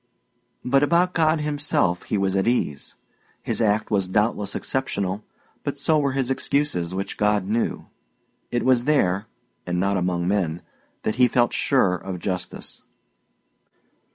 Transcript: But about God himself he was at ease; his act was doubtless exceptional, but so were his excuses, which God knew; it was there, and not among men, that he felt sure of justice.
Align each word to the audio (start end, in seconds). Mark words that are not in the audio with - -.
But 0.65 0.81
about 0.81 1.13
God 1.13 1.41
himself 1.41 2.01
he 2.05 2.17
was 2.17 2.35
at 2.35 2.47
ease; 2.47 2.95
his 3.43 3.61
act 3.61 3.91
was 3.91 4.07
doubtless 4.07 4.55
exceptional, 4.55 5.23
but 5.63 5.77
so 5.77 5.99
were 5.99 6.13
his 6.13 6.31
excuses, 6.31 6.95
which 6.95 7.17
God 7.17 7.45
knew; 7.47 7.85
it 8.49 8.65
was 8.65 8.85
there, 8.85 9.27
and 9.67 9.79
not 9.79 9.97
among 9.97 10.27
men, 10.27 10.63
that 11.03 11.17
he 11.17 11.27
felt 11.27 11.53
sure 11.53 11.93
of 11.93 12.17
justice. 12.17 12.81